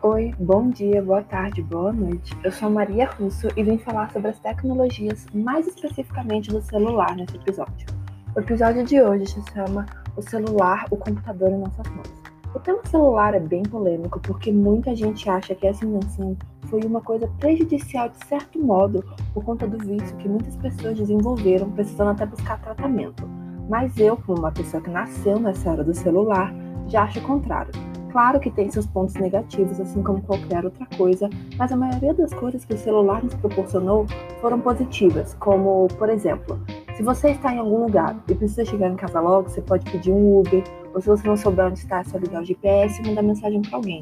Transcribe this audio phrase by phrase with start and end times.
[0.00, 2.32] Oi, bom dia, boa tarde, boa noite.
[2.44, 7.34] Eu sou Maria Russo e vim falar sobre as tecnologias, mais especificamente do celular nesse
[7.34, 7.84] episódio.
[8.32, 9.86] O episódio de hoje se chama
[10.16, 12.12] O celular, o computador em nossas mãos.
[12.54, 16.36] O tema celular é bem polêmico porque muita gente acha que essa invenção
[16.66, 19.04] foi uma coisa prejudicial de certo modo
[19.34, 23.28] por conta do vício que muitas pessoas desenvolveram, precisando até buscar tratamento.
[23.68, 26.54] Mas eu, como uma pessoa que nasceu nessa era do celular,
[26.86, 27.87] já acho o contrário.
[28.10, 32.32] Claro que tem seus pontos negativos, assim como qualquer outra coisa, mas a maioria das
[32.32, 34.06] coisas que o celular nos proporcionou
[34.40, 36.58] foram positivas, como, por exemplo,
[36.96, 40.10] se você está em algum lugar e precisa chegar em casa logo, você pode pedir
[40.10, 43.06] um Uber, ou se você não souber onde está, é só ligar o GPS e
[43.06, 44.00] mandar mensagem para alguém.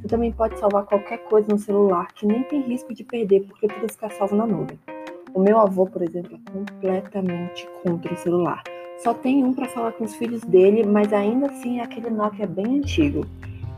[0.00, 3.66] Você também pode salvar qualquer coisa no celular que nem tem risco de perder porque
[3.66, 4.78] tudo fica salvo na nuvem.
[5.34, 8.62] O meu avô, por exemplo, é completamente contra o celular.
[8.98, 12.46] Só tem um para falar com os filhos dele, mas ainda assim é aquele Nokia
[12.46, 13.26] bem antigo.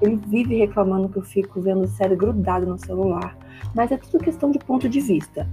[0.00, 3.36] Ele vive reclamando que eu fico vendo série grudado no celular,
[3.74, 5.46] mas é tudo questão de ponto de vista.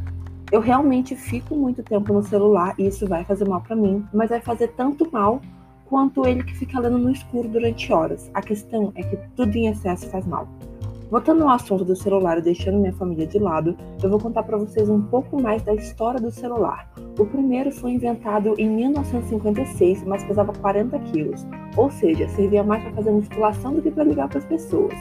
[0.52, 4.30] Eu realmente fico muito tempo no celular e isso vai fazer mal para mim, mas
[4.30, 5.41] vai fazer tanto mal
[5.85, 8.29] quanto ele que fica lendo no escuro durante horas.
[8.33, 10.47] A questão é que tudo em excesso faz mal.
[11.16, 14.58] Voltando ao assunto do celular e deixando minha família de lado, eu vou contar para
[14.58, 16.91] vocês um pouco mais da história do celular.
[17.17, 22.91] O primeiro foi inventado em 1956, mas pesava 40 quilos, ou seja, servia mais para
[22.91, 24.94] fazer musculação do que para ligar para as pessoas.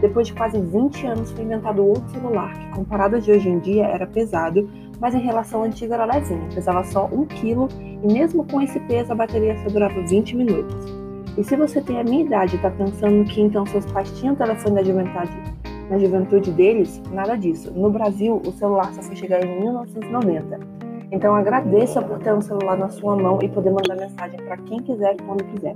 [0.00, 3.58] Depois de quase 20 anos foi inventado outro celular, que comparado a de hoje em
[3.58, 4.66] dia era pesado,
[4.98, 7.68] mas em relação ao antigo era levinho, pesava só 1 kg
[8.02, 11.09] e mesmo com esse peso a bateria só durava 20 minutos.
[11.38, 14.34] E se você tem a minha idade e está pensando que então seus pais tinham
[14.34, 15.32] telefone na juventude,
[15.88, 17.70] na juventude deles, nada disso.
[17.72, 20.60] No Brasil, o celular só foi chegar em 1990.
[21.12, 24.78] Então agradeça por ter um celular na sua mão e poder mandar mensagem para quem
[24.80, 25.74] quiser quando quiser.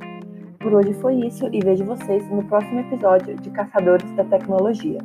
[0.61, 4.99] Por hoje foi isso e vejo vocês no próximo episódio de Caçadores da Tecnologia.